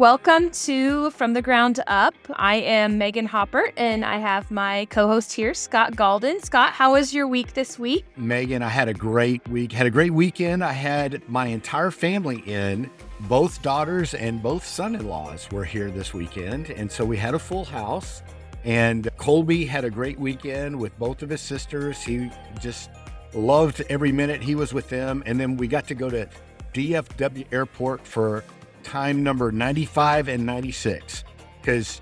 [0.00, 2.14] Welcome to From the Ground Up.
[2.36, 6.42] I am Megan Haupert and I have my co host here, Scott Galden.
[6.42, 8.06] Scott, how was your week this week?
[8.16, 10.64] Megan, I had a great week, had a great weekend.
[10.64, 12.88] I had my entire family in.
[13.28, 16.70] Both daughters and both son in laws were here this weekend.
[16.70, 18.22] And so we had a full house.
[18.64, 22.02] And Colby had a great weekend with both of his sisters.
[22.02, 22.88] He just
[23.34, 25.22] loved every minute he was with them.
[25.26, 26.26] And then we got to go to
[26.72, 28.44] DFW Airport for
[28.82, 31.24] time number 95 and 96
[31.60, 32.00] because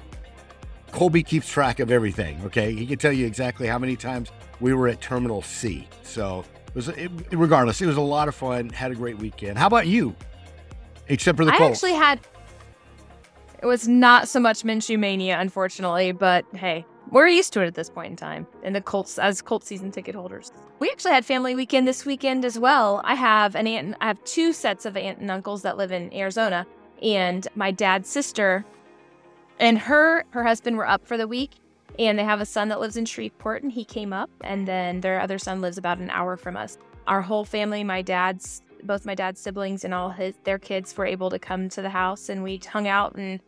[0.92, 2.40] Colby keeps track of everything.
[2.44, 2.74] Okay.
[2.74, 5.88] He can tell you exactly how many times we were at Terminal C.
[6.02, 8.70] So it was, it, regardless, it was a lot of fun.
[8.70, 9.58] Had a great weekend.
[9.58, 10.14] How about you?
[11.08, 11.78] Except for the I Colts.
[11.78, 12.20] actually had,
[13.62, 17.74] it was not so much Minshew mania, unfortunately, but hey, we're used to it at
[17.74, 20.52] this point in time in the Colts as Colts season ticket holders.
[20.78, 23.00] We actually had family weekend this weekend as well.
[23.04, 26.12] I have an aunt, I have two sets of aunt and uncles that live in
[26.14, 26.66] Arizona,
[27.02, 28.64] and my dad's sister
[29.60, 31.52] and her her husband were up for the week,
[31.98, 35.00] and they have a son that lives in Shreveport, and he came up, and then
[35.00, 36.78] their other son lives about an hour from us.
[37.06, 41.04] Our whole family, my dad's both my dad's siblings and all his their kids were
[41.04, 43.40] able to come to the house, and we hung out and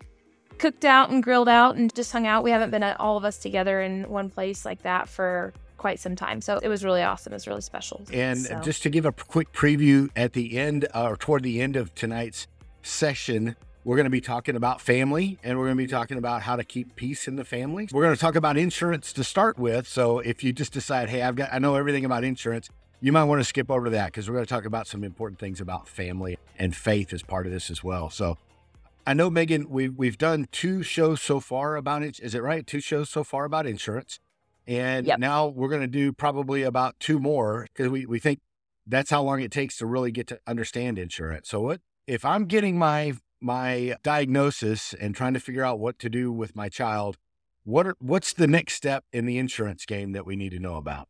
[0.60, 2.44] cooked out and grilled out and just hung out.
[2.44, 6.14] We haven't been all of us together in one place like that for quite some
[6.14, 6.42] time.
[6.42, 7.32] So it was really awesome.
[7.32, 8.02] It was really special.
[8.12, 8.60] And so.
[8.60, 11.94] just to give a quick preview at the end uh, or toward the end of
[11.94, 12.46] tonight's
[12.82, 16.42] session, we're going to be talking about family and we're going to be talking about
[16.42, 17.88] how to keep peace in the family.
[17.90, 19.88] We're going to talk about insurance to start with.
[19.88, 22.68] So if you just decide, hey, I've got, I know everything about insurance,
[23.00, 25.02] you might want to skip over to that because we're going to talk about some
[25.02, 28.10] important things about family and faith as part of this as well.
[28.10, 28.36] So
[29.06, 32.20] I know Megan, we've we've done two shows so far about it.
[32.20, 32.66] Is it right?
[32.66, 34.20] Two shows so far about insurance,
[34.66, 35.18] and Yep.
[35.18, 38.40] now we're going to do probably about two more because we we think
[38.86, 41.48] that's how long it takes to really get to understand insurance.
[41.48, 46.10] So what if I'm getting my my diagnosis and trying to figure out what to
[46.10, 47.16] do with my child?
[47.64, 50.76] What are, what's the next step in the insurance game that we need to know
[50.76, 51.08] about?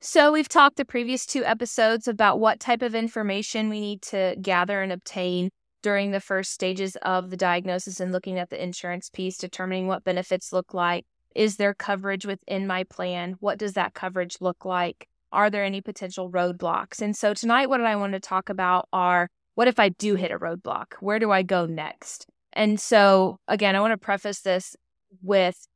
[0.00, 4.36] So we've talked the previous two episodes about what type of information we need to
[4.40, 5.50] gather and obtain
[5.82, 10.04] during the first stages of the diagnosis and looking at the insurance piece, determining what
[10.04, 11.04] benefits look like.
[11.34, 13.36] Is there coverage within my plan?
[13.40, 15.08] What does that coverage look like?
[15.32, 17.00] Are there any potential roadblocks?
[17.00, 20.32] And so tonight, what I want to talk about are what if I do hit
[20.32, 20.94] a roadblock?
[21.00, 22.26] Where do I go next?
[22.52, 24.74] And so, again, I want to preface this
[25.22, 25.66] with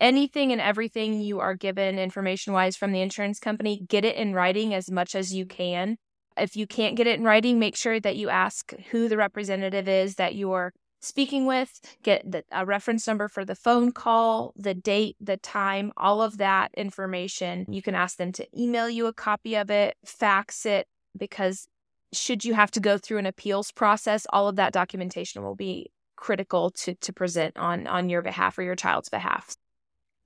[0.00, 4.34] anything and everything you are given information wise from the insurance company, get it in
[4.34, 5.96] writing as much as you can.
[6.38, 9.88] If you can't get it in writing, make sure that you ask who the representative
[9.88, 14.74] is that you're speaking with, get the, a reference number for the phone call, the
[14.74, 17.66] date, the time, all of that information.
[17.68, 20.86] You can ask them to email you a copy of it, fax it,
[21.16, 21.68] because
[22.12, 25.90] should you have to go through an appeals process, all of that documentation will be
[26.16, 29.56] critical to, to present on, on your behalf or your child's behalf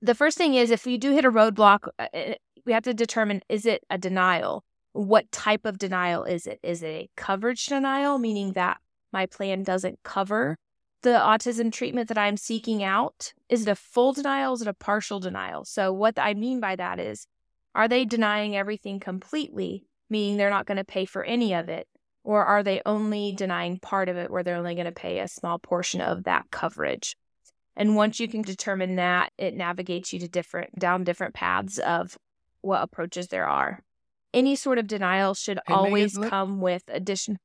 [0.01, 2.33] the first thing is if you do hit a roadblock, uh, uh,
[2.65, 4.63] we have to determine is it a denial?
[4.93, 6.59] What type of denial is it?
[6.63, 8.77] Is it a coverage denial, meaning that
[9.11, 10.57] my plan doesn't cover
[11.01, 13.33] the autism treatment that I'm seeking out?
[13.49, 14.53] Is it a full denial?
[14.53, 15.65] Is it a partial denial?
[15.65, 17.25] So, what I mean by that is,
[17.73, 21.87] are they denying everything completely, meaning they're not going to pay for any of it?
[22.23, 25.27] Or are they only denying part of it where they're only going to pay a
[25.27, 27.15] small portion of that coverage?
[27.75, 32.17] And once you can determine that, it navigates you to different down different paths of
[32.61, 33.81] what approaches there are.
[34.33, 37.37] Any sort of denial should Hey, Megan, always let- come with addition.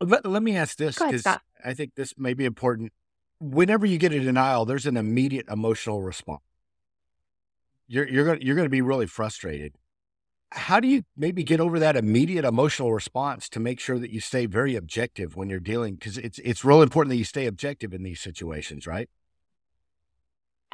[0.00, 1.26] Let, let me ask this because
[1.64, 2.92] I think this may be important.
[3.40, 6.42] Whenever you get a denial, there's an immediate emotional response.
[7.86, 9.74] You're you're going you're going to be really frustrated.
[10.52, 14.20] How do you maybe get over that immediate emotional response to make sure that you
[14.20, 15.94] stay very objective when you're dealing?
[15.94, 19.08] Because it's it's real important that you stay objective in these situations, right?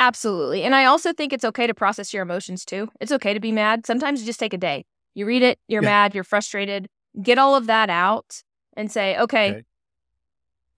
[0.01, 0.63] Absolutely.
[0.63, 2.89] And I also think it's okay to process your emotions too.
[3.01, 3.85] It's okay to be mad.
[3.85, 4.87] Sometimes you just take a day.
[5.15, 5.91] You read it, you're Yeah.
[5.91, 6.89] mad, you're frustrated.
[7.23, 8.43] Get all of that out
[8.77, 9.63] and say, okay, Okay.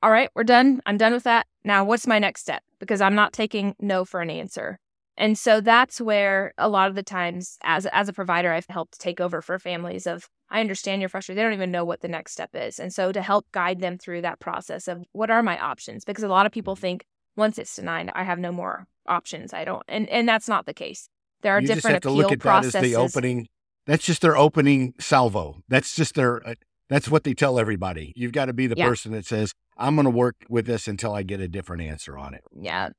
[0.02, 0.82] all right, we're done.
[0.86, 1.46] I'm done with that.
[1.64, 2.64] Now, what's my next step?
[2.80, 4.80] Because I'm not taking no for an answer.
[5.16, 8.98] And so that's where a lot of the times as as a provider I've helped
[8.98, 11.38] take over for families of I understand you're frustrated.
[11.38, 12.80] They don't even know what the next step is.
[12.80, 16.04] And so to help guide them through that process of what are my options?
[16.04, 16.80] Because a lot of people mm-hmm.
[16.80, 17.04] think
[17.36, 19.52] once it's denied, I have no more options.
[19.52, 21.08] I don't and and that's not the case.
[21.42, 22.72] There are you just different have to look at processes.
[22.72, 23.48] that as the opening.
[23.86, 25.56] That's just their opening salvo.
[25.68, 26.46] That's just their.
[26.46, 26.54] Uh,
[26.88, 28.12] that's what they tell everybody.
[28.14, 28.88] You've got to be the Yeah.
[28.88, 32.16] person that says, "I'm going to work with this until I get a different answer
[32.16, 32.90] on it." Yeah.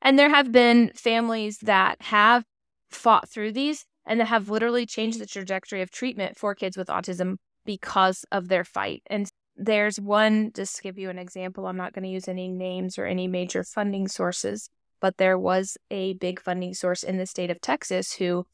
[0.00, 2.44] And there have been families that have
[2.88, 6.86] fought through these and that have literally changed the trajectory of treatment for kids with
[6.88, 9.02] autism because of their fight.
[9.08, 9.28] And
[9.58, 12.98] there's one, just to give you an example, I'm not going to use any names
[12.98, 14.70] or any major funding sources,
[15.00, 18.46] but there was a big funding source in the state of Texas who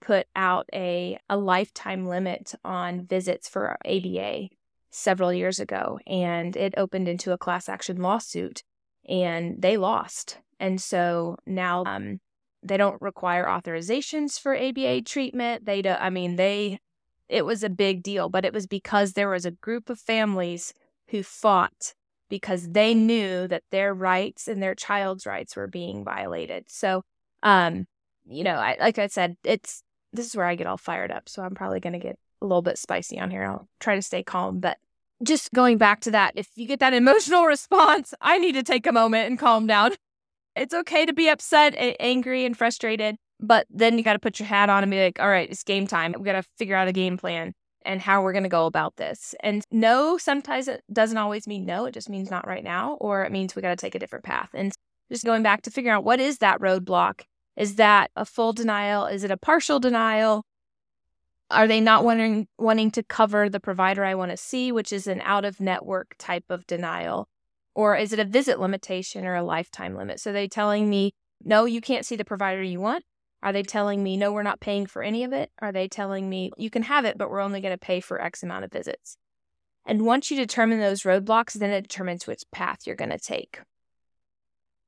[0.00, 4.48] put out a, a lifetime limit on visits for ABA
[4.90, 8.62] several years ago, and it opened into a class action lawsuit,
[9.08, 10.38] and they lost.
[10.58, 12.20] And so now um,
[12.62, 15.64] they don't require authorizations for ABA treatment.
[15.64, 16.80] They do, I mean, they
[17.30, 20.74] it was a big deal, but it was because there was a group of families
[21.08, 21.94] who fought
[22.28, 26.64] because they knew that their rights and their child's rights were being violated.
[26.68, 27.02] So,
[27.42, 27.86] um,
[28.28, 29.82] you know, I, like I said, it's
[30.12, 31.28] this is where I get all fired up.
[31.28, 33.44] So I'm probably going to get a little bit spicy on here.
[33.44, 34.78] I'll try to stay calm, but
[35.22, 38.86] just going back to that, if you get that emotional response, I need to take
[38.86, 39.92] a moment and calm down.
[40.56, 44.38] It's okay to be upset, and angry, and frustrated, but then you got to put
[44.38, 46.14] your hat on and be like, all right, it's game time.
[46.18, 47.54] We got to figure out a game plan
[47.84, 49.34] and how we're going to go about this.
[49.42, 51.86] And no, sometimes it doesn't always mean no.
[51.86, 54.24] It just means not right now, or it means we got to take a different
[54.24, 54.50] path.
[54.52, 54.72] And
[55.10, 57.22] just going back to figuring out what is that roadblock?
[57.56, 59.06] Is that a full denial?
[59.06, 60.44] Is it a partial denial?
[61.50, 65.06] Are they not wanting wanting to cover the provider I want to see, which is
[65.06, 67.28] an out of network type of denial?
[67.74, 70.20] Or is it a visit limitation or a lifetime limit?
[70.20, 73.04] So they telling me, no, you can't see the provider you want.
[73.42, 75.50] Are they telling me, no, we're not paying for any of it?
[75.60, 78.20] Are they telling me, you can have it, but we're only going to pay for
[78.20, 79.16] X amount of visits?
[79.86, 83.60] And once you determine those roadblocks, then it determines which path you're going to take.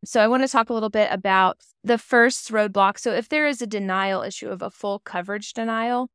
[0.04, 2.98] So I want to talk a little bit about the first roadblock.
[2.98, 6.10] So if there is a denial issue of a full coverage denial,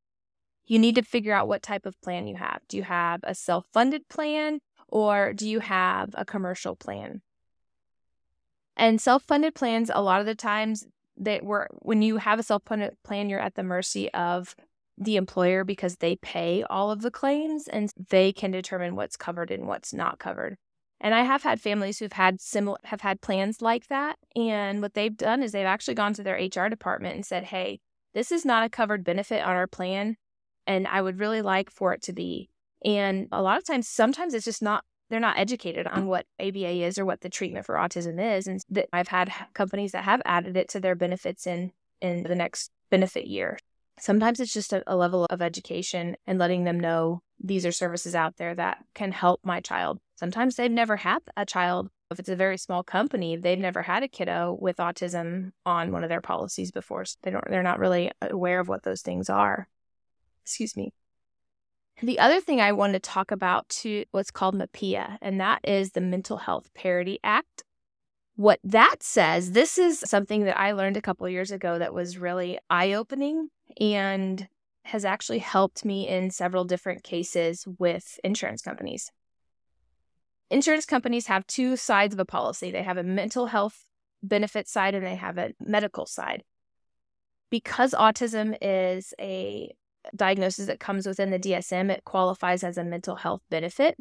[0.66, 2.60] you need to figure out what type of plan you have.
[2.68, 7.22] Do you have a self funded plan or do you have a commercial plan?
[8.76, 10.86] And self funded plans, a lot of the times,
[11.18, 14.54] that were when you have a self-funded plan, you're at the mercy of
[14.96, 19.50] the employer because they pay all of the claims and they can determine what's covered
[19.50, 20.56] and what's not covered.
[21.00, 24.16] And I have had families who've had similar have had plans like that.
[24.34, 27.80] And what they've done is they've actually gone to their HR department and said, Hey,
[28.14, 30.16] this is not a covered benefit on our plan.
[30.66, 32.50] And I would really like for it to be.
[32.84, 36.84] And a lot of times, sometimes it's just not they're not educated on what ABA
[36.84, 38.46] is or what the treatment for autism is.
[38.46, 42.34] And that I've had companies that have added it to their benefits in in the
[42.34, 43.58] next benefit year.
[44.00, 48.14] Sometimes it's just a, a level of education and letting them know these are services
[48.14, 49.98] out there that can help my child.
[50.16, 51.88] Sometimes they've never had a child.
[52.10, 56.04] If it's a very small company, they've never had a kiddo with autism on one
[56.04, 57.04] of their policies before.
[57.04, 59.68] So they don't they're not really aware of what those things are.
[60.44, 60.92] Excuse me.
[62.02, 65.92] The other thing I want to talk about to what's called MAPIA, and that is
[65.92, 67.64] the Mental Health Parity Act.
[68.36, 72.16] What that says, this is something that I learned a couple years ago that was
[72.16, 73.48] really eye opening
[73.80, 74.46] and
[74.84, 79.10] has actually helped me in several different cases with insurance companies.
[80.50, 83.86] Insurance companies have two sides of a policy they have a mental health
[84.22, 86.44] benefit side and they have a medical side.
[87.50, 89.74] Because autism is a
[90.14, 93.96] diagnosis that comes within the DSM, it qualifies as a mental health benefit.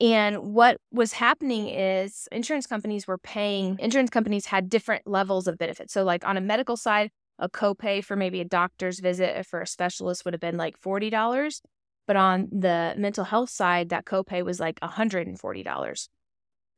[0.00, 5.56] And what was happening is insurance companies were paying, insurance companies had different levels of
[5.56, 5.92] benefits.
[5.94, 9.66] So, like on a medical side, a copay for maybe a doctor's visit for a
[9.66, 11.60] specialist would have been like $40.
[12.06, 16.08] But on the mental health side, that copay was like $140.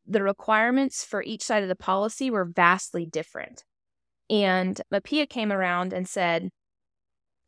[0.07, 3.65] The requirements for each side of the policy were vastly different.
[4.31, 6.51] And MAPIA came around and said,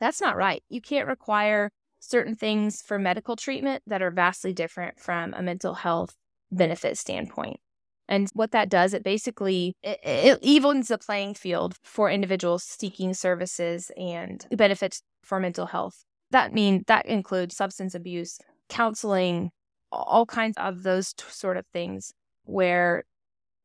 [0.00, 0.62] that's not right.
[0.68, 5.74] You can't require certain things for medical treatment that are vastly different from a mental
[5.74, 6.16] health
[6.50, 7.60] benefit standpoint.
[8.08, 13.14] And what that does, it basically it, it evens the playing field for individuals seeking
[13.14, 16.04] services and benefits for mental health.
[16.32, 18.38] That mean that includes substance abuse,
[18.68, 19.50] counseling,
[19.92, 22.12] all kinds of those t- sort of things
[22.44, 23.04] where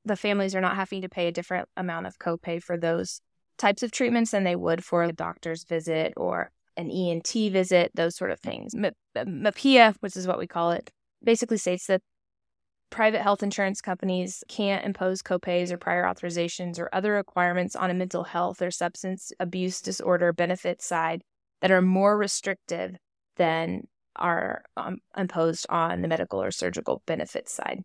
[0.04, 3.22] the families are not having to pay a different amount of copay for those
[3.58, 8.16] types of treatments than they would for a doctor's visit or an ENT visit, those
[8.16, 8.74] sort of things.
[8.76, 10.92] MAPIA, which is what we call it,
[11.24, 12.02] basically states that
[12.90, 17.94] private health insurance companies can't impose copays or prior authorizations or other requirements on a
[17.94, 21.22] mental health or substance abuse disorder benefit side
[21.62, 22.96] that are more restrictive
[23.38, 27.84] than are um, imposed on the medical or surgical benefit side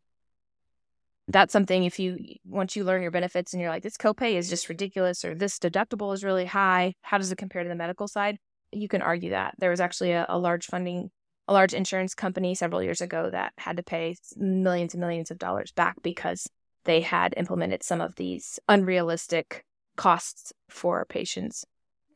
[1.32, 4.48] that's something if you once you learn your benefits and you're like this copay is
[4.48, 8.08] just ridiculous or this deductible is really high how does it compare to the medical
[8.08, 8.38] side
[8.72, 11.10] you can argue that there was actually a, a large funding
[11.48, 15.38] a large insurance company several years ago that had to pay millions and millions of
[15.38, 16.48] dollars back because
[16.84, 19.64] they had implemented some of these unrealistic
[19.96, 21.64] costs for patients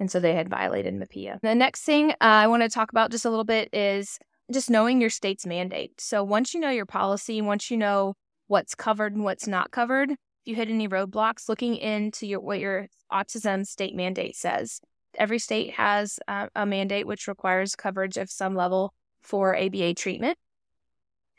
[0.01, 1.39] and so they had violated MAPIA.
[1.41, 4.19] The next thing uh, I want to talk about just a little bit is
[4.53, 6.01] just knowing your state's mandate.
[6.01, 8.15] So once you know your policy, once you know
[8.47, 12.61] what's covered and what's not covered, if you hit any roadblocks, looking into your what
[12.61, 14.81] your autism state mandate says.
[15.17, 20.37] Every state has a mandate which requires coverage of some level for ABA treatment.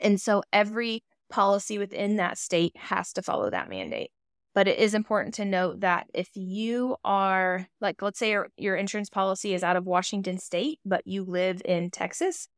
[0.00, 4.10] And so every policy within that state has to follow that mandate.
[4.54, 8.76] But it is important to note that if you are, like, let's say your, your
[8.76, 12.48] insurance policy is out of Washington state, but you live in Texas,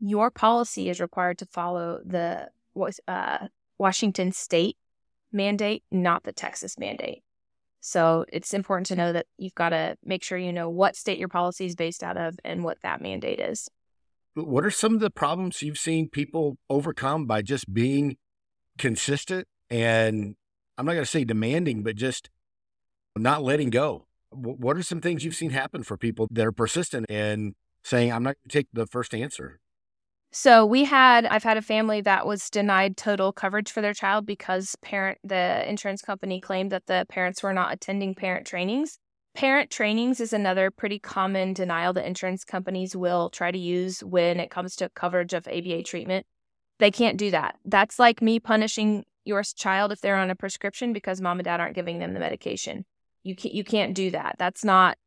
[0.00, 2.48] your policy is required to follow the
[3.06, 3.46] uh,
[3.78, 4.76] Washington state
[5.32, 7.22] mandate, not the Texas mandate.
[7.80, 11.18] So it's important to know that you've got to make sure you know what state
[11.18, 13.68] your policy is based out of and what that mandate is.
[14.34, 18.16] What are some of the problems you've seen people overcome by just being
[18.78, 20.36] consistent and
[20.76, 22.30] I'm not going to say demanding, but just
[23.16, 24.06] not letting go?
[24.30, 28.22] What are some things you've seen happen for people that are persistent and saying, I'm
[28.22, 29.60] not going to take the first answer?
[30.30, 34.26] So we had I've had a family that was denied total coverage for their child
[34.26, 38.98] because parent the insurance company claimed that the parents were not attending parent trainings.
[39.34, 44.40] Parent trainings is another pretty common denial that insurance companies will try to use when
[44.40, 46.26] it comes to coverage of ABA treatment.
[46.78, 47.56] They can't do that.
[47.64, 51.60] That's like me punishing your child if they're on a prescription because mom and dad
[51.60, 52.84] aren't giving them the medication.
[53.22, 54.36] You can't you can't do that.
[54.38, 54.98] That's not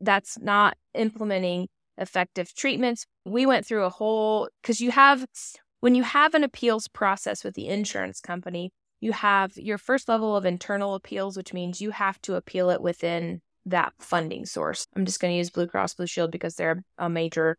[0.00, 3.06] that's not implementing effective treatments.
[3.24, 5.26] We went through a whole because you have
[5.80, 10.36] when you have an appeals process with the insurance company, you have your first level
[10.36, 14.86] of internal appeals, which means you have to appeal it within that funding source.
[14.96, 17.58] I'm just going to use Blue Cross Blue Shield because they're a major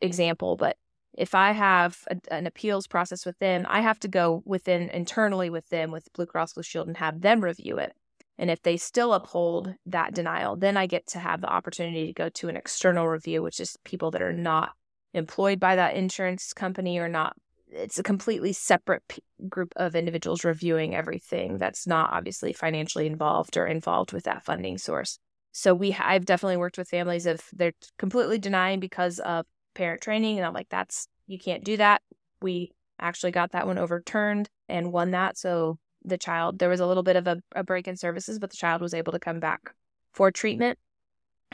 [0.00, 0.76] example, but
[1.14, 5.50] if I have a, an appeals process with them, I have to go within internally
[5.50, 7.94] with them with Blue Cross Blue Shield and have them review it.
[8.42, 12.12] And if they still uphold that denial, then I get to have the opportunity to
[12.12, 14.72] go to an external review, which is people that are not
[15.14, 17.36] employed by that insurance company or not.
[17.68, 23.56] It's a completely separate p- group of individuals reviewing everything that's not obviously financially involved
[23.56, 25.20] or involved with that funding source.
[25.52, 30.38] So we, I've definitely worked with families if they're completely denying because of parent training,
[30.38, 32.02] and I'm like, that's you can't do that.
[32.40, 35.38] We actually got that one overturned and won that.
[35.38, 36.58] So the child.
[36.58, 38.94] There was a little bit of a, a break in services, but the child was
[38.94, 39.74] able to come back
[40.12, 40.78] for treatment.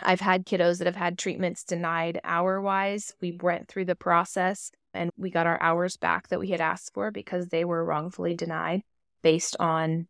[0.02, 3.12] I've had kiddos that have had treatments denied hour wise.
[3.20, 6.94] We went through the process and we got our hours back that we had asked
[6.94, 8.82] for because they were wrongfully denied
[9.22, 10.06] based on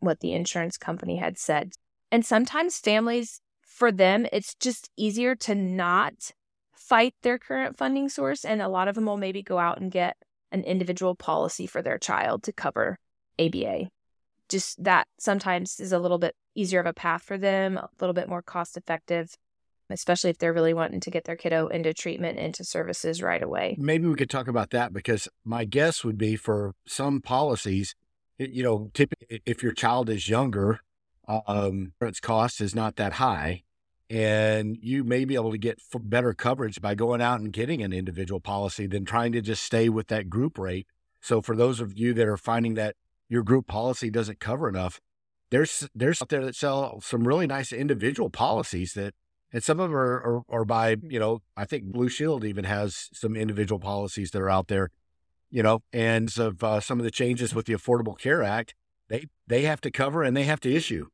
[0.00, 1.72] what the insurance company had said.
[2.10, 6.32] And sometimes families, for them, it's just easier to not
[6.74, 8.44] fight their current funding source.
[8.44, 10.16] And a lot of them will maybe go out and get
[10.50, 12.98] an individual policy for their child to cover
[13.40, 13.88] ABA.
[14.48, 18.14] Just that sometimes is a little bit easier of a path for them, a little
[18.14, 19.36] bit more cost effective,
[19.88, 23.76] especially if they're really wanting to get their kiddo into treatment, into services right away.
[23.78, 27.94] Maybe we could talk about that because my guess would be for some policies,
[28.38, 30.80] you know, typically if your child is younger,
[31.28, 33.62] um, its cost is not that high
[34.10, 37.92] and you may be able to get better coverage by going out and getting an
[37.92, 40.88] individual policy than trying to just stay with that group rate.
[41.20, 42.96] So for those of you that are finding that
[43.30, 45.00] your group policy doesn't cover enough.
[45.50, 49.14] There's there's out there that sell some really nice individual policies that,
[49.52, 52.64] and some of them are, are, are by you know I think Blue Shield even
[52.64, 54.90] has some individual policies that are out there,
[55.48, 58.74] you know, and of uh, some of the changes with the Affordable Care Act,
[59.08, 61.06] they they have to cover and they have to issue.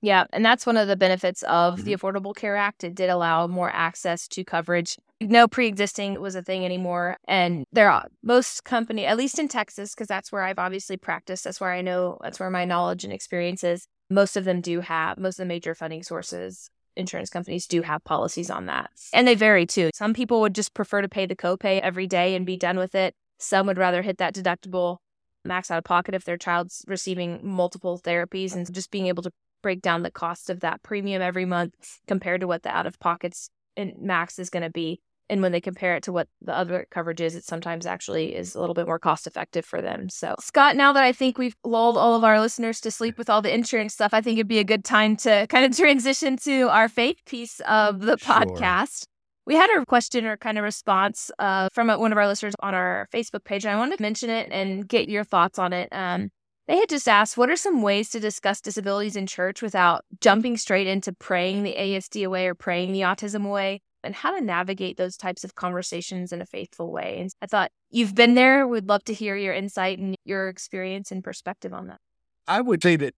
[0.00, 1.84] Yeah, and that's one of the benefits of mm-hmm.
[1.84, 2.84] the Affordable Care Act.
[2.84, 4.96] It did allow more access to coverage.
[5.20, 9.94] No pre-existing was a thing anymore, and there are most company, at least in Texas,
[9.94, 11.44] because that's where I've obviously practiced.
[11.44, 12.18] That's where I know.
[12.22, 13.88] That's where my knowledge and experience is.
[14.08, 16.70] Most of them do have most of the major funding sources.
[16.96, 19.90] Insurance companies do have policies on that, and they vary too.
[19.94, 22.94] Some people would just prefer to pay the copay every day and be done with
[22.94, 23.14] it.
[23.38, 24.98] Some would rather hit that deductible
[25.44, 29.30] max out of pocket if their child's receiving multiple therapies and just being able to
[29.62, 32.98] break down the cost of that premium every month compared to what the out of
[32.98, 35.00] pockets in max is going to be.
[35.30, 38.54] And when they compare it to what the other coverage is, it sometimes actually is
[38.54, 40.08] a little bit more cost effective for them.
[40.08, 43.28] So, Scott, now that I think we've lulled all of our listeners to sleep with
[43.28, 46.38] all the insurance stuff, I think it'd be a good time to kind of transition
[46.38, 48.34] to our faith piece of the sure.
[48.36, 49.04] podcast.
[49.44, 52.74] We had a question or kind of response uh, from one of our listeners on
[52.74, 55.88] our Facebook page, and I wanted to mention it and get your thoughts on it.
[55.90, 56.30] Um,
[56.68, 60.58] they had just asked, what are some ways to discuss disabilities in church without jumping
[60.58, 63.80] straight into praying the ASD away or praying the autism away?
[64.04, 67.18] And how to navigate those types of conversations in a faithful way.
[67.18, 68.64] And I thought you've been there.
[68.64, 71.98] Would love to hear your insight and your experience and perspective on that.
[72.46, 73.14] I would say that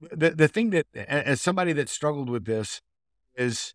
[0.00, 2.80] the the thing that as somebody that struggled with this
[3.36, 3.74] is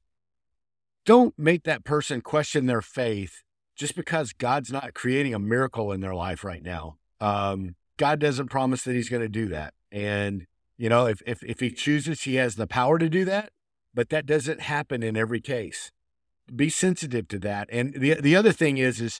[1.06, 3.44] don't make that person question their faith
[3.76, 6.98] just because God's not creating a miracle in their life right now.
[7.22, 9.76] Um, God doesn't promise that he's going to do that.
[9.92, 13.52] And, you know, if, if, if he chooses, he has the power to do that,
[13.94, 15.92] but that doesn't happen in every case.
[16.56, 17.68] Be sensitive to that.
[17.72, 19.20] And the, the other thing is, is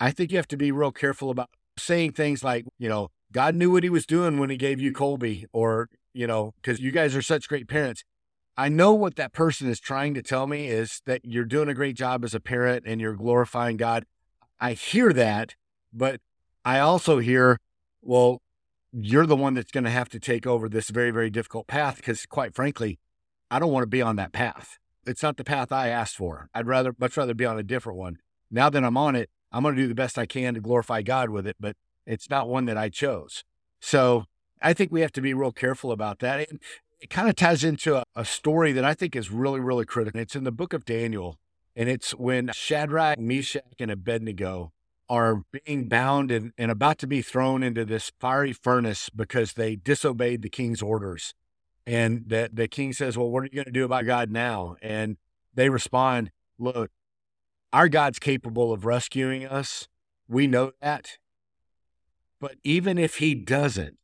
[0.00, 3.54] I think you have to be real careful about saying things like, you know, God
[3.54, 6.90] knew what he was doing when he gave you Colby, or, you know, because you
[6.90, 8.02] guys are such great parents.
[8.56, 11.74] I know what that person is trying to tell me is that you're doing a
[11.74, 14.04] great job as a parent and you're glorifying God.
[14.58, 15.54] I hear that,
[15.92, 16.20] but
[16.64, 17.58] I also hear,
[18.06, 18.40] well,
[18.92, 21.96] you're the one that's going to have to take over this very, very difficult path
[21.96, 22.98] because, quite frankly,
[23.50, 24.78] I don't want to be on that path.
[25.06, 26.48] It's not the path I asked for.
[26.54, 28.18] I'd rather, much rather be on a different one.
[28.50, 31.02] Now that I'm on it, I'm going to do the best I can to glorify
[31.02, 33.44] God with it, but it's not one that I chose.
[33.80, 34.24] So
[34.62, 36.48] I think we have to be real careful about that.
[36.50, 36.60] And
[37.00, 40.20] it kind of ties into a, a, story that I think is really, really critical.
[40.20, 41.38] It's in the book of Daniel,
[41.74, 44.72] and it's when Shadrach, Meshach, and Abednego
[45.08, 49.76] are being bound and, and about to be thrown into this fiery furnace because they
[49.76, 51.34] disobeyed the king's orders.
[51.86, 54.76] And the, the king says, Well, what are you going to do about God now?
[54.82, 55.16] And
[55.54, 56.90] they respond, Look,
[57.72, 59.88] our God's capable of rescuing us.
[60.28, 61.18] We know that.
[62.40, 63.98] But even if he doesn't,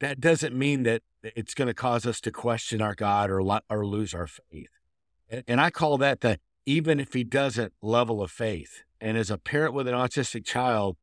[0.00, 3.86] that doesn't mean that it's going to cause us to question our God or, or
[3.86, 4.68] lose our faith.
[5.28, 8.82] And, and I call that the even if he doesn't level of faith.
[9.00, 10.96] And as a parent with an autistic child,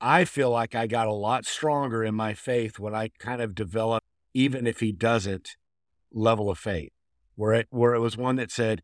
[0.00, 3.54] I feel like I got a lot stronger in my faith when I kind of
[3.54, 5.56] developed, even if he doesn't,
[6.12, 6.90] level of faith,
[7.34, 8.82] where it where it was one that said,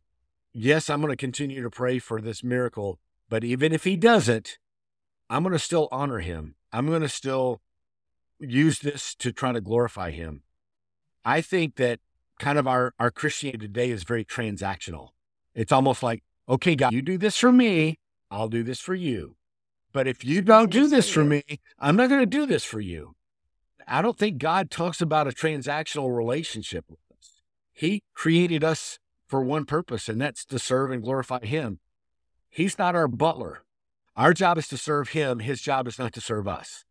[0.52, 4.58] Yes, I'm going to continue to pray for this miracle, but even if he doesn't,
[5.28, 6.56] I'm going to still honor him.
[6.72, 7.60] I'm going to still
[8.40, 10.42] use this to try to glorify him.
[11.24, 12.00] I think that
[12.38, 15.10] kind of our, our Christianity today is very transactional.
[15.60, 17.98] It's almost like, okay, God, you do this for me,
[18.30, 19.36] I'll do this for you.
[19.92, 21.42] But if you don't do this for me,
[21.78, 23.14] I'm not going to do this for you.
[23.86, 27.42] I don't think God talks about a transactional relationship with us.
[27.74, 31.80] He created us for one purpose, and that's to serve and glorify Him.
[32.48, 33.62] He's not our butler.
[34.16, 35.40] Our job is to serve Him.
[35.40, 36.86] His job is not to serve us.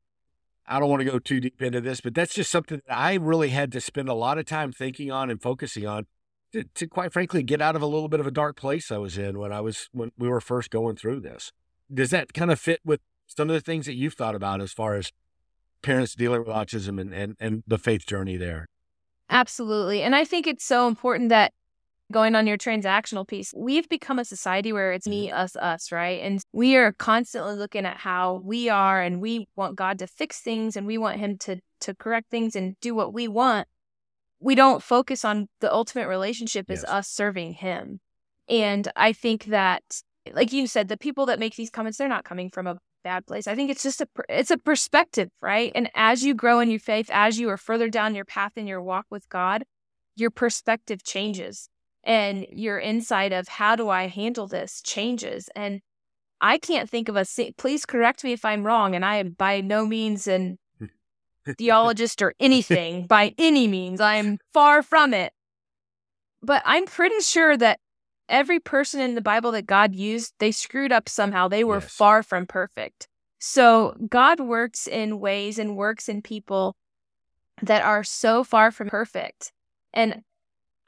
[0.67, 3.15] I don't want to go too deep into this, but that's just something that I
[3.15, 6.05] really had to spend a lot of time thinking on and focusing on
[6.53, 8.97] to, to, quite frankly get out of a little bit of a dark place I
[8.97, 11.51] was in when I was when we were first going through this.
[11.93, 14.73] Does that kind of fit with some of the things that you've thought about as
[14.73, 15.11] far as
[15.81, 18.67] parents dealing with autism and, and, and the faith journey there?
[19.29, 20.01] Absolutely.
[20.01, 21.53] And I think it's so important that
[22.11, 25.37] going on your transactional piece, we've become a society where it's me, mm-hmm.
[25.37, 26.21] us, us, right?
[26.21, 30.39] And we are constantly looking at how we are and we want God to fix
[30.41, 33.65] things and we want him to to correct things and do what we want.
[34.39, 36.79] We don't focus on the ultimate relationship yes.
[36.79, 37.99] is us serving him.
[38.47, 40.01] And I think that
[40.33, 43.25] like you said, the people that make these comments, they're not coming from a bad
[43.25, 43.47] place.
[43.47, 45.71] I think it's just a it's a perspective, right?
[45.75, 48.67] And as you grow in your faith, as you are further down your path in
[48.67, 49.63] your walk with God,
[50.15, 51.69] your perspective changes
[52.03, 55.49] and your insight of how do I handle this changes.
[55.55, 55.81] And
[56.41, 57.25] I can't think of a,
[57.57, 58.95] please correct me if I'm wrong.
[58.95, 60.57] And I am by no means an
[61.55, 64.01] theologist or anything by any means.
[64.01, 65.33] I'm far from it.
[66.41, 67.79] But I'm pretty sure that
[68.29, 71.47] every person in the Bible that God used, they screwed up somehow.
[71.47, 71.91] They were yes.
[71.91, 73.07] far from perfect.
[73.39, 76.75] So God works in ways and works in people
[77.61, 79.51] that are so far from perfect.
[79.93, 80.21] And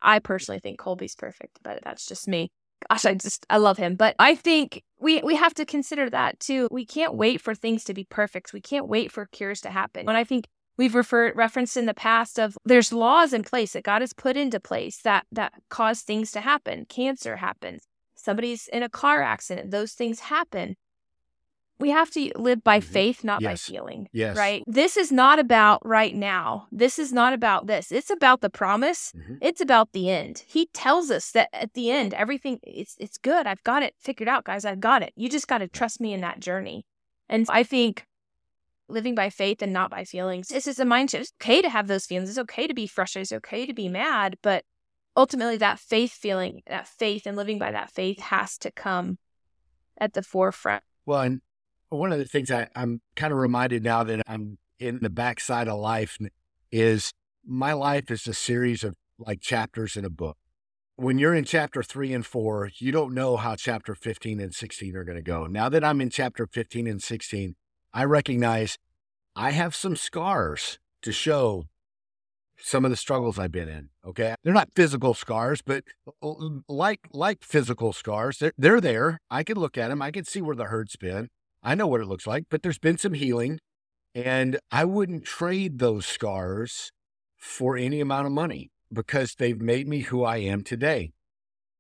[0.01, 2.51] I personally think Colby's perfect, but that's just me.
[2.89, 3.95] Gosh, I just I love him.
[3.95, 6.67] But I think we we have to consider that too.
[6.71, 8.53] We can't wait for things to be perfect.
[8.53, 10.07] We can't wait for cures to happen.
[10.07, 13.83] And I think we've referred referenced in the past of there's laws in place that
[13.83, 16.85] God has put into place that that cause things to happen.
[16.85, 17.83] Cancer happens.
[18.15, 19.71] Somebody's in a car accident.
[19.71, 20.75] Those things happen
[21.81, 22.93] we have to live by mm-hmm.
[22.93, 23.51] faith, not yes.
[23.51, 24.07] by feeling.
[24.13, 24.37] Yes.
[24.37, 24.63] Right.
[24.67, 26.67] This is not about right now.
[26.71, 27.91] This is not about this.
[27.91, 29.11] It's about the promise.
[29.15, 29.35] Mm-hmm.
[29.41, 30.43] It's about the end.
[30.47, 33.47] He tells us that at the end, everything it's it's good.
[33.47, 34.63] I've got it figured out, guys.
[34.63, 35.11] I've got it.
[35.15, 36.85] You just got to trust me in that journey.
[37.27, 38.05] And I think
[38.87, 40.49] living by faith and not by feelings.
[40.49, 41.21] This is a mindset.
[41.21, 42.29] It's okay to have those feelings.
[42.29, 43.23] It's okay to be frustrated.
[43.23, 44.37] It's okay to be mad.
[44.43, 44.65] But
[45.15, 49.17] ultimately, that faith feeling, that faith and living by that faith has to come
[49.97, 50.83] at the forefront.
[51.05, 51.41] Well, and
[51.97, 55.67] one of the things I, I'm kind of reminded now that I'm in the backside
[55.67, 56.17] of life
[56.71, 57.11] is
[57.45, 60.37] my life is a series of like chapters in a book.
[60.95, 64.95] When you're in chapter three and four, you don't know how chapter 15 and 16
[64.95, 65.47] are going to go.
[65.47, 67.55] Now that I'm in chapter 15 and 16,
[67.93, 68.77] I recognize
[69.35, 71.65] I have some scars to show
[72.57, 73.89] some of the struggles I've been in.
[74.05, 74.35] Okay.
[74.43, 75.83] They're not physical scars, but
[76.67, 79.19] like like physical scars, they're, they're there.
[79.29, 80.01] I can look at them.
[80.01, 81.29] I can see where the hurt's been.
[81.63, 83.59] I know what it looks like, but there's been some healing.
[84.13, 86.91] And I wouldn't trade those scars
[87.37, 91.11] for any amount of money because they've made me who I am today.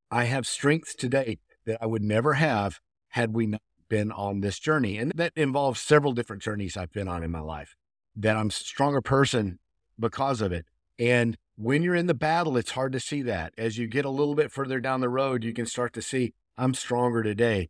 [0.09, 4.57] I have strength today that I would never have had we not been on this
[4.57, 4.97] journey.
[4.97, 7.75] And that involves several different journeys I've been on in my life,
[8.15, 9.59] that I'm a stronger person
[9.99, 10.65] because of it.
[10.97, 13.53] And when you're in the battle, it's hard to see that.
[13.57, 16.33] As you get a little bit further down the road, you can start to see,
[16.57, 17.69] I'm stronger today.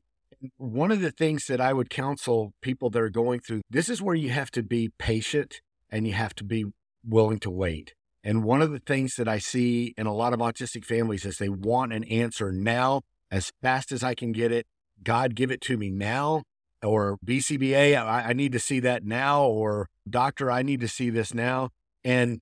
[0.58, 4.02] One of the things that I would counsel people that are going through this is
[4.02, 6.66] where you have to be patient and you have to be
[7.06, 7.94] willing to wait.
[8.24, 11.38] And one of the things that I see in a lot of autistic families is
[11.38, 13.02] they want an answer now,
[13.32, 14.68] as fast as I can get it.
[15.04, 16.44] God, give it to me now.
[16.84, 19.44] Or BCBA, I, I need to see that now.
[19.44, 21.70] Or doctor, I need to see this now.
[22.04, 22.42] And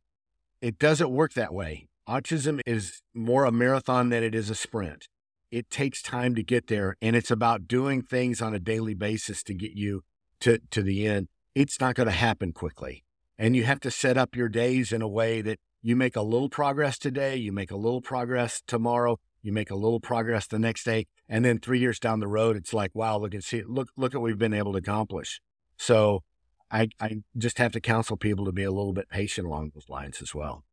[0.62, 1.88] it doesn't work that way.
[2.08, 5.08] Autism is more a marathon than it is a sprint.
[5.52, 9.42] It takes time to get there, and it's about doing things on a daily basis
[9.44, 10.04] to get you
[10.42, 11.28] to, to the end.
[11.56, 13.04] It's not going to happen quickly.
[13.38, 16.22] And you have to set up your days in a way that you make a
[16.22, 20.60] little progress today, you make a little progress tomorrow, you make a little progress the
[20.60, 23.64] next day, and then three years down the road, it's like, wow, look and see,
[23.66, 25.42] look, look what we've been able to accomplish.
[25.78, 26.24] So
[26.70, 29.90] I, I just have to counsel people to be a little bit patient along those
[29.90, 30.64] lines as well.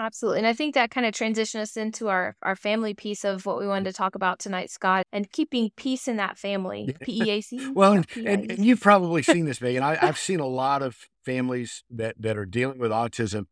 [0.00, 0.38] Absolutely.
[0.38, 3.58] And I think that kind of transitions us into our, our family piece of what
[3.58, 6.94] we wanted to talk about tonight, Scott, and keeping peace in that family.
[7.02, 7.70] P E A C.
[7.70, 9.82] well, and, and, and, you've probably seen this, Megan.
[9.82, 13.46] I, I've seen a lot of families that, that are dealing with autism.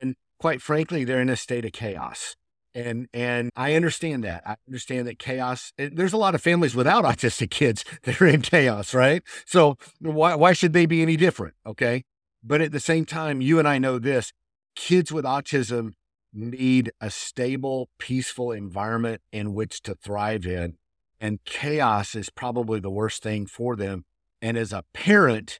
[0.00, 2.36] And quite frankly, they're in a state of chaos.
[2.74, 4.42] And and I understand that.
[4.44, 5.72] I understand that chaos.
[5.78, 9.22] There's a lot of families without autistic kids that are in chaos, right?
[9.46, 11.54] So why why should they be any different?
[11.64, 12.04] Okay.
[12.44, 14.30] But at the same time, you and I know this:
[14.76, 15.94] kids with autism
[16.32, 20.76] need a stable, peaceful environment in which to thrive in,
[21.20, 24.04] and chaos is probably the worst thing for them.
[24.40, 25.58] And as a parent,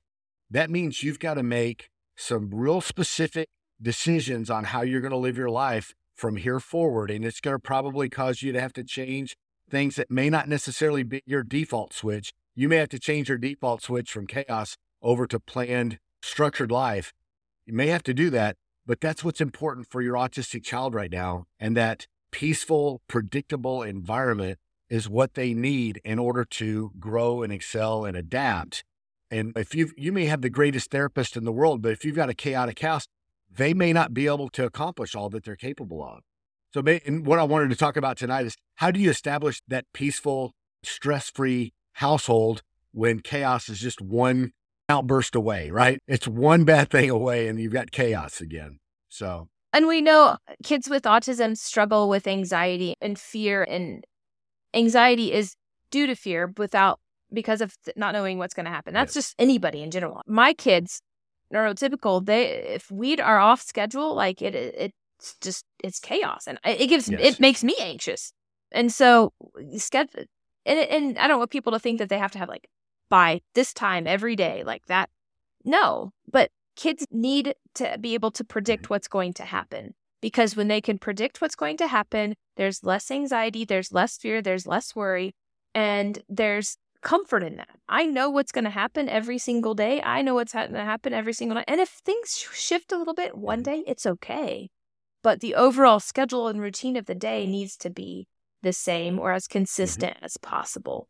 [0.51, 3.49] that means you've got to make some real specific
[3.81, 7.11] decisions on how you're going to live your life from here forward.
[7.11, 9.37] And it's going to probably cause you to have to change
[9.69, 12.33] things that may not necessarily be your default switch.
[12.55, 17.13] You may have to change your default switch from chaos over to planned, structured life.
[17.67, 21.11] You may have to do that, but that's what's important for your autistic child right
[21.11, 21.47] now.
[21.59, 28.05] And that peaceful, predictable environment is what they need in order to grow and excel
[28.05, 28.85] and adapt.
[29.31, 32.15] And if you you may have the greatest therapist in the world, but if you've
[32.15, 33.09] got a chaotic house,
[33.51, 36.21] they may not be able to accomplish all that they're capable of.
[36.73, 39.87] So, and what I wanted to talk about tonight is how do you establish that
[39.93, 40.53] peaceful,
[40.85, 44.53] stress free household when chaos is just one
[44.89, 45.99] outburst away, right?
[46.07, 48.79] It's one bad thing away and you've got chaos again.
[49.09, 54.05] So, and we know uh, kids with autism struggle with anxiety and fear, and
[54.75, 55.55] anxiety is
[55.91, 57.01] due to fear without
[57.33, 58.95] because of not knowing what's going to happen.
[58.95, 59.27] That's yes.
[59.27, 60.23] just anybody in general.
[60.27, 61.01] My kids
[61.53, 66.89] neurotypical, they if we are off schedule, like it, it's just it's chaos, and it
[66.89, 67.21] gives yes.
[67.23, 68.33] it makes me anxious.
[68.73, 69.33] And so
[69.77, 70.25] schedule,
[70.65, 72.69] and and I don't want people to think that they have to have like
[73.09, 75.11] by this time every day like that.
[75.65, 78.95] No, but kids need to be able to predict mm-hmm.
[78.95, 83.11] what's going to happen because when they can predict what's going to happen, there's less
[83.11, 85.35] anxiety, there's less fear, there's less worry,
[85.75, 87.79] and there's comfort in that.
[87.89, 90.01] I know what's going to happen every single day.
[90.03, 91.67] I know what's going to happen every single night.
[91.69, 94.71] And if things shift a little bit one day, it's okay.
[95.23, 98.27] But the overall schedule and routine of the day needs to be
[98.63, 99.59] the same or as mm-hmm.
[99.59, 100.25] consistent mm-hmm.
[100.25, 101.09] as possible.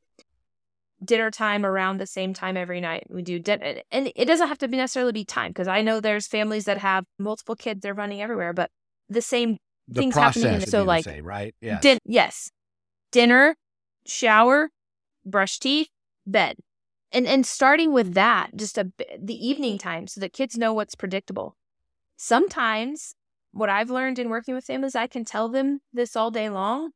[1.04, 3.06] Dinner time around the same time every night.
[3.10, 6.00] We do dinner, and it doesn't have to be necessarily be time because I know
[6.00, 7.80] there's families that have multiple kids.
[7.82, 8.70] They're running everywhere, but
[9.08, 10.60] the same the things happening.
[10.60, 11.54] So like, same, right?
[11.60, 11.82] Yes.
[11.82, 12.50] Din- yes,
[13.12, 13.56] dinner,
[14.06, 14.70] shower,
[15.24, 15.88] brush teeth,
[16.26, 16.56] bed.
[17.12, 20.94] And and starting with that, just a the evening time so that kids know what's
[20.94, 21.56] predictable.
[22.16, 23.14] Sometimes
[23.52, 26.90] what I've learned in working with families, I can tell them this all day long,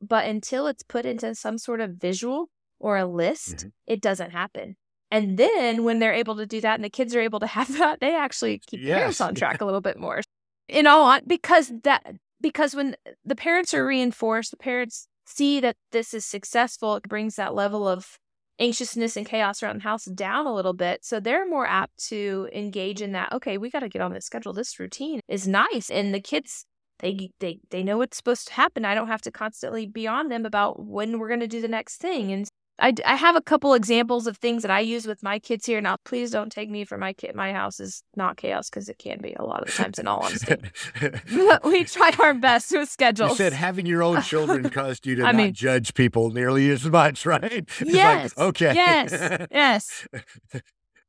[0.00, 2.48] but until it's put into some sort of visual
[2.80, 3.68] or a list, mm-hmm.
[3.86, 4.76] it doesn't happen.
[5.10, 7.76] And then when they're able to do that and the kids are able to have
[7.78, 8.98] that, they actually keep yes.
[8.98, 10.20] parents on track a little bit more.
[10.68, 16.14] In all because that because when the parents are reinforced, the parents see that this
[16.14, 18.18] is successful, it brings that level of
[18.60, 21.04] anxiousness and chaos around the house down a little bit.
[21.04, 23.32] So they're more apt to engage in that.
[23.32, 24.52] Okay, we got to get on this schedule.
[24.52, 25.90] This routine is nice.
[25.90, 26.66] And the kids,
[27.00, 28.84] they, they, they know what's supposed to happen.
[28.84, 31.68] I don't have to constantly be on them about when we're going to do the
[31.68, 32.32] next thing.
[32.32, 32.46] And
[32.80, 35.80] I, I have a couple examples of things that I use with my kids here.
[35.80, 37.34] Now, please don't take me for my kid.
[37.34, 40.20] My house is not chaos because it can be a lot of times, in all
[40.24, 40.56] honesty.
[41.64, 43.32] we try our best with schedules.
[43.32, 46.70] You said having your own children caused you to I not mean, judge people nearly
[46.70, 47.68] as much, right?
[47.84, 48.36] Yes.
[48.36, 48.74] Like, okay.
[48.74, 49.46] Yes.
[49.50, 50.08] Yes.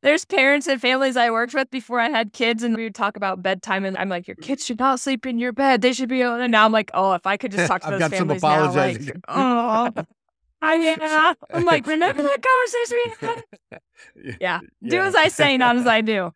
[0.04, 3.16] There's parents and families I worked with before I had kids, and we would talk
[3.16, 3.86] about bedtime.
[3.86, 5.82] And I'm like, your kids should not sleep in your bed.
[5.82, 6.42] They should be on.
[6.42, 9.16] And now I'm like, oh, if I could just talk to those families now, like,
[9.28, 9.92] oh,
[10.62, 11.34] I yeah.
[11.52, 13.44] I'm like, remember that conversation we had?
[14.42, 14.60] Yeah.
[14.84, 16.32] Do as I say, not as I do.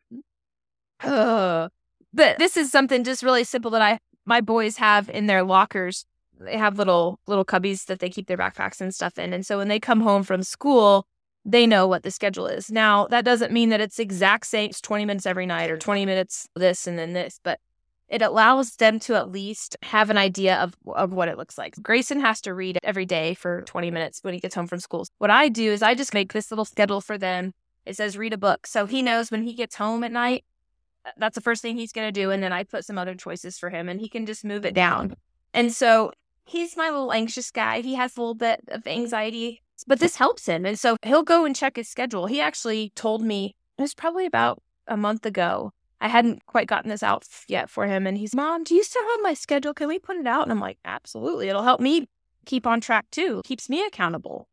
[1.01, 1.69] Uh,
[2.13, 6.05] but this is something just really simple that I my boys have in their lockers.
[6.39, 9.33] They have little little cubbies that they keep their backpacks and stuff in.
[9.33, 11.07] And so when they come home from school,
[11.43, 12.71] they know what the schedule is.
[12.71, 16.05] Now, that doesn't mean that it's exact same, it's 20 minutes every night or 20
[16.05, 17.59] minutes this and then this, but
[18.07, 21.75] it allows them to at least have an idea of, of what it looks like.
[21.81, 25.05] Grayson has to read every day for 20 minutes when he gets home from school.
[25.17, 27.53] What I do is I just make this little schedule for them.
[27.85, 28.67] It says read a book.
[28.67, 30.43] So he knows when he gets home at night,
[31.05, 32.31] uh, that's the first thing he's going to do.
[32.31, 34.73] And then I put some other choices for him and he can just move it
[34.73, 35.15] down.
[35.53, 36.11] And so
[36.45, 37.81] he's my little anxious guy.
[37.81, 40.65] He has a little bit of anxiety, but this helps him.
[40.65, 42.27] And so he'll go and check his schedule.
[42.27, 46.89] He actually told me it was probably about a month ago I hadn't quite gotten
[46.89, 48.05] this out yet for him.
[48.05, 49.73] And he's, Mom, do you still have my schedule?
[49.73, 50.43] Can we put it out?
[50.43, 51.49] And I'm like, Absolutely.
[51.49, 52.07] It'll help me
[52.45, 54.47] keep on track too, keeps me accountable.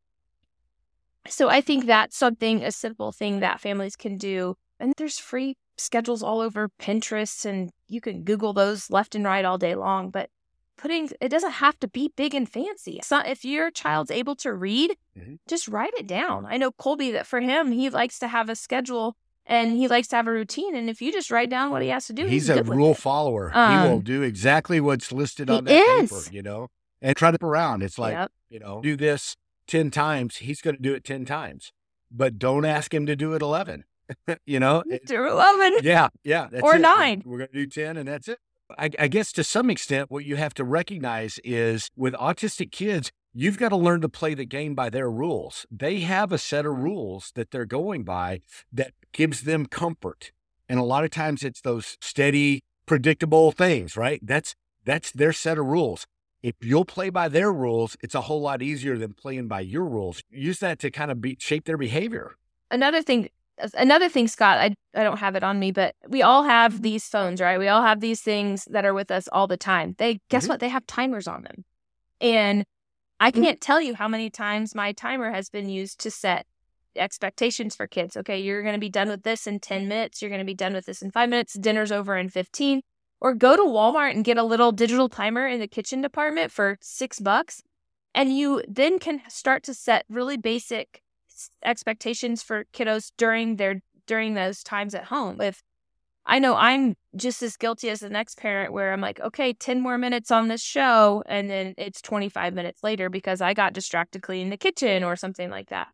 [1.28, 4.56] So I think that's something, a simple thing that families can do.
[4.80, 9.44] And there's free schedules all over Pinterest, and you can Google those left and right
[9.44, 10.10] all day long.
[10.10, 10.30] But
[10.76, 13.00] putting it doesn't have to be big and fancy.
[13.04, 15.34] So if your child's able to read, mm-hmm.
[15.48, 16.44] just write it down.
[16.46, 20.08] I know Colby that for him, he likes to have a schedule and he likes
[20.08, 20.74] to have a routine.
[20.74, 22.94] And if you just write down what he has to do, he's, he's a rule
[22.94, 23.50] follower.
[23.54, 26.10] Um, he will do exactly what's listed on that is.
[26.10, 26.68] paper, you know,
[27.00, 27.82] and try to around.
[27.82, 28.30] It's like, yep.
[28.48, 30.36] you know, do this 10 times.
[30.36, 31.72] He's going to do it 10 times,
[32.10, 33.84] but don't ask him to do it 11.
[34.46, 35.78] you know, do 11.
[35.82, 36.08] Yeah.
[36.24, 36.48] Yeah.
[36.62, 36.80] or it.
[36.80, 37.22] nine.
[37.24, 38.38] We're going to do 10 and that's it.
[38.78, 43.12] I, I guess to some extent, what you have to recognize is with autistic kids,
[43.34, 45.64] You've got to learn to play the game by their rules.
[45.70, 50.32] They have a set of rules that they're going by that gives them comfort.
[50.68, 54.20] And a lot of times it's those steady, predictable things, right?
[54.22, 56.06] That's that's their set of rules.
[56.42, 59.84] If you'll play by their rules, it's a whole lot easier than playing by your
[59.84, 60.22] rules.
[60.28, 62.36] Use that to kind of be, shape their behavior.
[62.70, 63.28] Another thing
[63.74, 67.06] another thing scott I, I don't have it on me but we all have these
[67.06, 70.20] phones right we all have these things that are with us all the time they
[70.30, 70.52] guess mm-hmm.
[70.52, 71.64] what they have timers on them
[72.20, 72.64] and
[73.22, 73.40] I mm.
[73.40, 76.44] can't tell you how many times my timer has been used to set
[76.96, 78.16] expectations for kids.
[78.16, 80.20] Okay, you're going to be done with this in 10 minutes.
[80.20, 81.54] You're going to be done with this in five minutes.
[81.54, 82.82] Dinner's over in 15.
[83.20, 86.78] Or go to Walmart and get a little digital timer in the kitchen department for
[86.80, 87.62] six bucks.
[88.12, 91.00] And you then can start to set really basic
[91.64, 95.40] expectations for kiddos during their during those times at home.
[95.40, 95.62] If
[96.24, 99.80] I know I'm just as guilty as the next parent where I'm like, okay, 10
[99.80, 101.22] more minutes on this show.
[101.26, 105.50] And then it's 25 minutes later because I got distracted cleaning the kitchen or something
[105.50, 105.88] like that.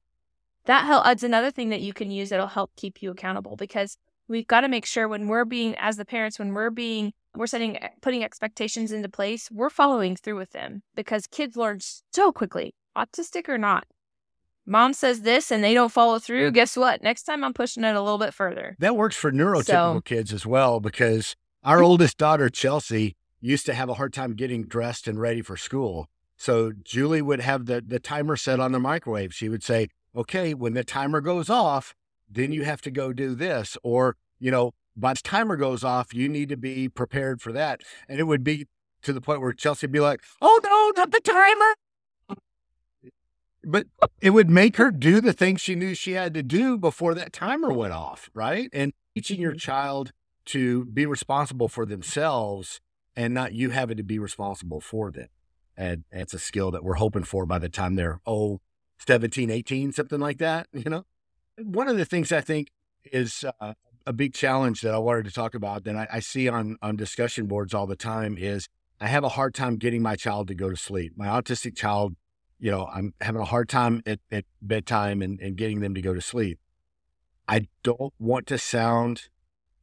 [0.66, 1.22] That helps.
[1.22, 3.96] another thing that you can use that'll help keep you accountable because
[4.28, 7.46] we've got to make sure when we're being, as the parents, when we're being, we're
[7.46, 11.78] setting, eh, putting expectations into place, we're following through with them because kids learn
[12.12, 13.86] so quickly, autistic or not
[14.68, 17.02] mom says this and they don't follow through, guess what?
[17.02, 18.76] Next time I'm pushing it a little bit further.
[18.78, 19.64] That works for neurotypical
[19.96, 24.34] so, kids as well because our oldest daughter, Chelsea, used to have a hard time
[24.34, 26.08] getting dressed and ready for school.
[26.36, 29.34] So Julie would have the, the timer set on the microwave.
[29.34, 31.94] She would say, okay, when the timer goes off,
[32.30, 33.76] then you have to go do this.
[33.82, 37.80] Or, you know, by the timer goes off, you need to be prepared for that.
[38.08, 38.66] And it would be
[39.02, 41.74] to the point where Chelsea would be like, oh no, not the timer
[43.64, 43.86] but
[44.20, 47.32] it would make her do the things she knew she had to do before that
[47.32, 48.68] timer went off, right?
[48.72, 49.58] And teaching your mm-hmm.
[49.58, 50.12] child
[50.46, 52.80] to be responsible for themselves
[53.16, 55.28] and not you having to be responsible for them.
[55.76, 58.60] And it's a skill that we're hoping for by the time they're, oh,
[59.06, 61.04] 17, 18, something like that, you know?
[61.58, 62.70] One of the things I think
[63.04, 63.74] is uh,
[64.06, 66.96] a big challenge that I wanted to talk about that I, I see on, on
[66.96, 68.68] discussion boards all the time is
[69.00, 71.12] I have a hard time getting my child to go to sleep.
[71.16, 72.16] My autistic child
[72.58, 76.02] you know, I'm having a hard time at, at bedtime and, and getting them to
[76.02, 76.58] go to sleep.
[77.46, 79.28] I don't want to sound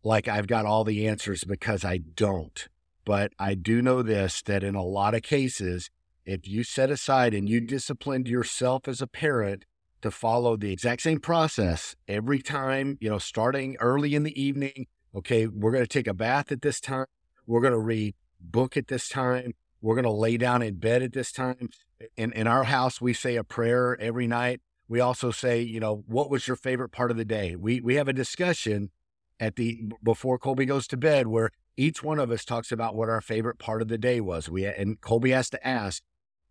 [0.03, 2.67] like I've got all the answers because I don't.
[3.05, 5.89] But I do know this that in a lot of cases,
[6.25, 9.65] if you set aside and you disciplined yourself as a parent
[10.01, 14.87] to follow the exact same process every time, you know, starting early in the evening,
[15.15, 17.05] okay, we're going to take a bath at this time,
[17.47, 21.03] we're going to read book at this time, we're going to lay down in bed
[21.03, 21.69] at this time.
[22.17, 24.61] In, in our house, we say a prayer every night.
[24.87, 27.55] We also say, you know, what was your favorite part of the day?
[27.55, 28.91] We we have a discussion
[29.39, 33.09] at the before Colby goes to bed where each one of us talks about what
[33.09, 34.49] our favorite part of the day was.
[34.49, 36.03] We and Colby has to ask,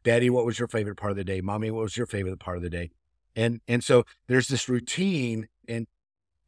[0.03, 1.41] Daddy, what was your favorite part of the day?
[1.41, 2.91] Mommy, what was your favorite part of the day?
[3.37, 5.87] And and so there's this routine, and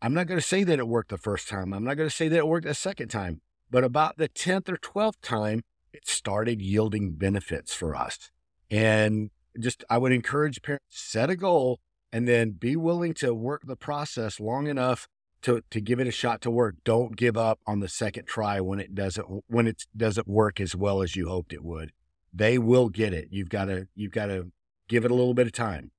[0.02, 1.72] I'm not going to say that it worked the first time.
[1.72, 4.68] I'm not going to say that it worked the second time, but about the tenth
[4.68, 8.30] or twelfth time, it started yielding benefits for us.
[8.70, 11.80] And just I would encourage parents set a goal
[12.12, 15.08] and then be willing to work the process long enough
[15.42, 16.76] to to give it a shot to work.
[16.84, 20.74] Don't give up on the second try when it doesn't when it doesn't work as
[20.74, 21.92] well as you hoped it would.
[22.32, 23.28] They will get it.
[23.30, 24.50] You've got to you've got to
[24.88, 25.90] give it a little bit of time.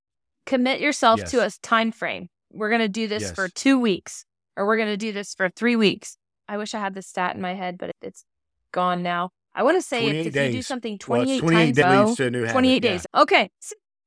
[0.46, 1.32] Commit yourself yes.
[1.32, 2.30] to a time frame.
[2.52, 3.32] We're going to do this yes.
[3.34, 4.26] for 2 weeks
[4.56, 6.18] or we're going to do this for 3 weeks.
[6.48, 8.24] I wish I had the stat in my head, but it's
[8.72, 9.32] gone now.
[9.58, 10.54] I want to say if days.
[10.54, 13.08] you do something 28, well, 28 times days oh, 28 days.
[13.12, 13.22] Yeah.
[13.22, 13.50] Okay.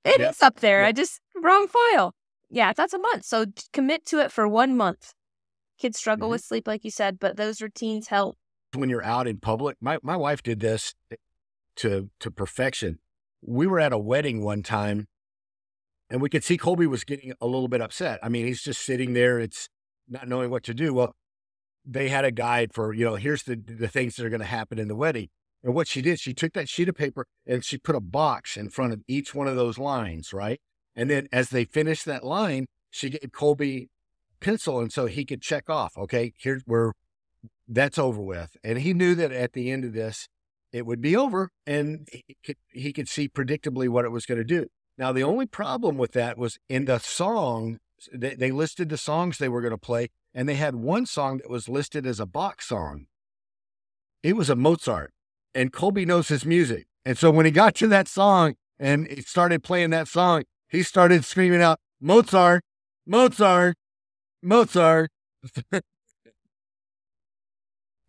[0.05, 0.31] it yep.
[0.31, 0.83] is up there.
[0.83, 0.89] Yep.
[0.89, 2.15] I just wrong file.
[2.49, 3.25] Yeah, that's a month.
[3.25, 5.13] So commit to it for 1 month.
[5.77, 6.33] Kids struggle mm-hmm.
[6.33, 8.37] with sleep like you said, but those routines help.
[8.75, 10.95] When you're out in public, my my wife did this
[11.77, 13.01] to to perfection.
[13.43, 15.09] We were at a wedding one time
[16.09, 18.21] and we could see Colby was getting a little bit upset.
[18.23, 19.69] I mean, he's just sitting there, it's
[20.09, 20.95] not knowing what to do.
[20.95, 21.17] Well,
[21.85, 24.47] they had a guide for, you know, here's the the things that are going to
[24.47, 25.29] happen in the wedding.
[25.63, 28.57] And what she did, she took that sheet of paper and she put a box
[28.57, 30.61] in front of each one of those lines, right?
[30.97, 33.89] And then as they finished that line, she gave Colby
[34.41, 34.81] pencil.
[34.81, 36.93] And so he could check off, okay, here's where
[37.69, 38.57] that's over with.
[38.65, 40.29] And he knew that at the end of this,
[40.73, 44.39] it would be over and he could, he could see predictably what it was going
[44.39, 44.67] to do.
[44.97, 47.79] Now, the only problem with that was in the song,
[48.13, 51.39] they, they listed the songs they were going to play, and they had one song
[51.39, 53.07] that was listed as a Bach song.
[54.23, 55.13] It was a Mozart
[55.55, 56.87] and Colby knows his music.
[57.05, 60.83] And so when he got to that song and he started playing that song, he
[60.83, 62.63] started screaming out, Mozart,
[63.07, 63.77] Mozart,
[64.43, 65.11] Mozart.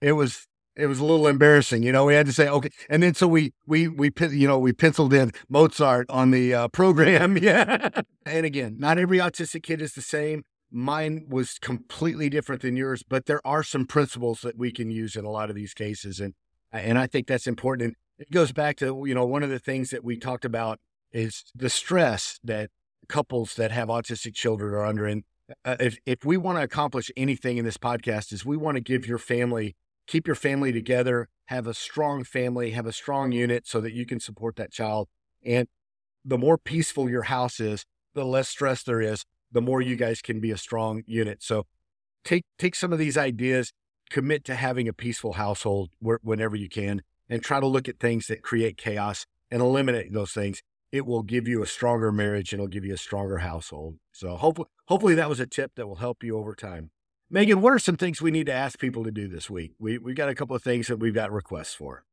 [0.02, 2.06] it was it was a little embarrassing, you know.
[2.06, 5.14] We had to say okay, and then so we we we you know we penciled
[5.14, 7.90] in Mozart on the uh, program, yeah.
[8.26, 10.44] and again, not every autistic kid is the same.
[10.72, 15.18] Mine was completely different than yours, but there are some principles that we can use
[15.18, 16.34] in a lot of these cases, and
[16.80, 17.88] and I think that's important.
[17.88, 20.80] And it goes back to, you know, one of the things that we talked about
[21.12, 22.70] is the stress that
[23.08, 25.06] couples that have autistic children are under.
[25.06, 25.24] And
[25.66, 28.82] uh, if, if we want to accomplish anything in this podcast is we want to
[28.82, 29.76] give your family,
[30.08, 34.06] keep your family together, have a strong family, have a strong unit so that you
[34.06, 35.10] can support that child.
[35.46, 35.68] And
[36.24, 40.22] the more peaceful your house is, the less stress there is, the more you guys
[40.22, 41.44] can be a strong unit.
[41.44, 41.66] So
[42.24, 43.74] take, take some of these ideas,
[44.12, 48.28] commit to having a peaceful household whenever you can and try to look at things
[48.28, 50.62] that create chaos and eliminate those things.
[50.92, 53.96] It will give you a stronger marriage and it'll give you a stronger household.
[54.12, 56.92] So hopefully, hopefully that was a tip that will help you over time.
[57.30, 59.72] Megan, what are some things we need to ask people to do this week?
[59.80, 62.04] We we've got a couple of things that we've got requests for.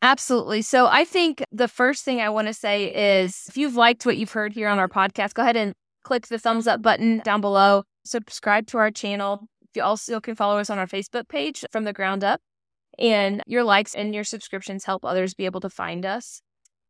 [0.00, 0.62] Absolutely.
[0.62, 2.84] So I think the first thing I want to say
[3.24, 6.28] is if you've liked what you've heard here on our podcast, go ahead and click
[6.28, 7.82] the thumbs up button down below.
[8.04, 9.48] Subscribe to our channel.
[9.74, 12.40] You also can follow us on our Facebook page from the ground up.
[12.98, 16.42] And your likes and your subscriptions help others be able to find us.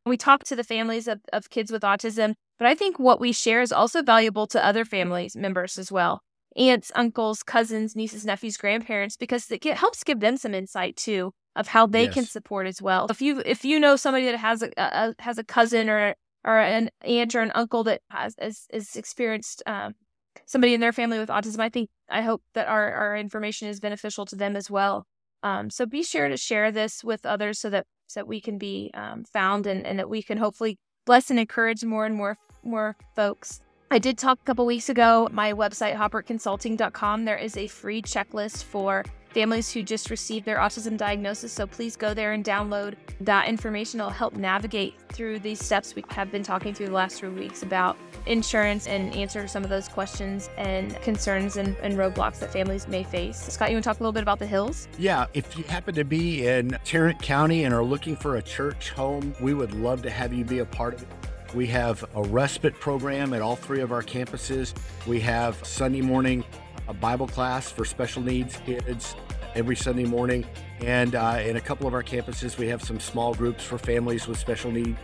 [0.05, 3.31] We talk to the families of, of kids with autism, but I think what we
[3.31, 6.21] share is also valuable to other families members as well
[6.57, 11.67] aunts, uncles, cousins, nieces, nephews, grandparents, because it helps give them some insight too of
[11.67, 12.13] how they yes.
[12.13, 13.07] can support as well.
[13.09, 16.59] If you if you know somebody that has a, a has a cousin or or
[16.59, 19.93] an aunt or an uncle that has is, is experienced um,
[20.51, 23.79] somebody in their family with autism, I think I hope that our, our information is
[23.79, 25.05] beneficial to them as well.
[25.43, 28.57] Um, so be sure to share this with others so that so that we can
[28.57, 32.37] be um, found and, and that we can hopefully bless and encourage more and more
[32.63, 33.61] more folks.
[33.89, 35.27] I did talk a couple weeks ago.
[35.31, 39.03] My website, haupertconsulting.com, there is a free checklist for
[39.33, 41.51] families who just received their autism diagnosis.
[41.51, 43.99] So please go there and download that information.
[43.99, 47.63] It'll help navigate through these steps we have been talking through the last three weeks
[47.63, 52.87] about insurance and answer some of those questions and concerns and, and roadblocks that families
[52.87, 53.37] may face.
[53.37, 54.87] Scott, you want to talk a little bit about the hills?
[54.97, 58.91] Yeah, if you happen to be in Tarrant County and are looking for a church
[58.91, 61.07] home, we would love to have you be a part of it.
[61.53, 64.73] We have a respite program at all three of our campuses.
[65.05, 66.45] We have Sunday morning
[66.91, 69.15] a Bible class for special needs kids
[69.55, 70.45] every Sunday morning.
[70.81, 74.27] And uh, in a couple of our campuses, we have some small groups for families
[74.27, 74.99] with special needs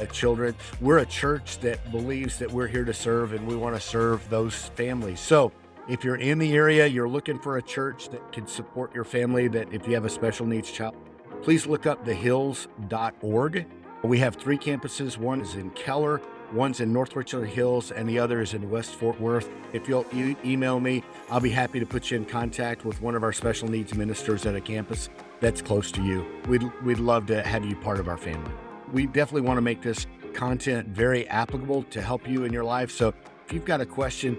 [0.00, 0.54] uh, children.
[0.80, 4.28] We're a church that believes that we're here to serve and we want to serve
[4.30, 5.20] those families.
[5.20, 5.52] So
[5.86, 9.48] if you're in the area, you're looking for a church that can support your family,
[9.48, 10.96] that if you have a special needs child,
[11.42, 13.66] please look up thehills.org.
[14.02, 15.18] We have three campuses.
[15.18, 16.22] One is in Keller,
[16.52, 19.50] One's in North Richland Hills and the other is in West Fort Worth.
[19.72, 23.14] If you'll e- email me, I'll be happy to put you in contact with one
[23.14, 26.24] of our special needs ministers at a campus that's close to you.
[26.48, 28.50] We'd, we'd love to have you part of our family.
[28.92, 32.90] We definitely want to make this content very applicable to help you in your life.
[32.90, 33.12] So
[33.44, 34.38] if you've got a question,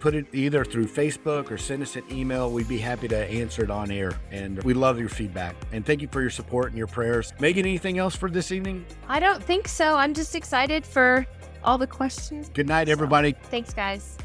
[0.00, 2.50] put it either through Facebook or send us an email.
[2.50, 4.12] We'd be happy to answer it on air.
[4.30, 5.54] And we love your feedback.
[5.72, 7.32] And thank you for your support and your prayers.
[7.40, 8.84] Megan, anything else for this evening?
[9.08, 9.96] I don't think so.
[9.96, 11.26] I'm just excited for
[11.64, 12.48] all the questions.
[12.48, 13.32] Good night, everybody.
[13.50, 14.16] Thanks, guys.